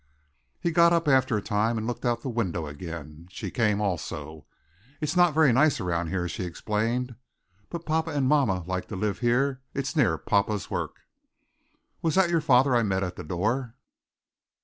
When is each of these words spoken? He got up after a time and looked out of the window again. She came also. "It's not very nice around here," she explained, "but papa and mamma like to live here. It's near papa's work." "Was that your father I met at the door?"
He 0.59 0.71
got 0.71 0.93
up 0.93 1.07
after 1.07 1.37
a 1.37 1.43
time 1.43 1.77
and 1.77 1.85
looked 1.85 2.05
out 2.05 2.17
of 2.17 2.23
the 2.23 2.29
window 2.29 2.65
again. 2.65 3.27
She 3.29 3.51
came 3.51 3.79
also. 3.79 4.47
"It's 4.99 5.15
not 5.15 5.35
very 5.35 5.53
nice 5.53 5.79
around 5.79 6.07
here," 6.07 6.27
she 6.27 6.43
explained, 6.43 7.13
"but 7.69 7.85
papa 7.85 8.09
and 8.09 8.27
mamma 8.27 8.63
like 8.65 8.87
to 8.87 8.95
live 8.95 9.19
here. 9.19 9.61
It's 9.75 9.95
near 9.95 10.17
papa's 10.17 10.71
work." 10.71 11.01
"Was 12.01 12.15
that 12.15 12.31
your 12.31 12.41
father 12.41 12.75
I 12.75 12.81
met 12.81 13.03
at 13.03 13.15
the 13.15 13.23
door?" 13.23 13.75